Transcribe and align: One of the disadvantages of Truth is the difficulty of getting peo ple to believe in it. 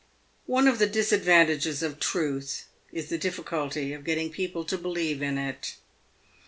One 0.47 0.67
of 0.67 0.79
the 0.79 0.87
disadvantages 0.87 1.83
of 1.83 1.99
Truth 1.99 2.65
is 2.91 3.09
the 3.09 3.19
difficulty 3.19 3.93
of 3.93 4.03
getting 4.03 4.31
peo 4.31 4.49
ple 4.49 4.63
to 4.63 4.75
believe 4.79 5.21
in 5.21 5.37
it. 5.37 5.75